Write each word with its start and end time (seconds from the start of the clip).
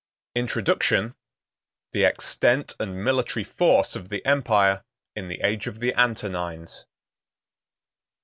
Introduction. 0.33 1.13
The 1.91 2.05
Extent 2.05 2.73
And 2.79 3.03
Military 3.03 3.43
Force 3.43 3.95
Of 3.95 4.09
The 4.09 4.25
Empire 4.25 4.83
In 5.15 5.27
The 5.27 5.41
Age 5.41 5.67
Of 5.67 5.79
The 5.79 5.93
Antonines. 5.93 6.87